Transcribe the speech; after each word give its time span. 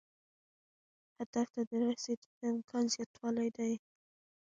هدف 1.17 1.47
ته 1.55 1.61
د 1.69 1.71
رسیدو 1.89 2.29
د 2.39 2.41
امکان 2.53 2.85
زیاتوالی 2.93 3.49
دی. 3.57 3.73